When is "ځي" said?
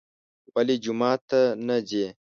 1.89-2.05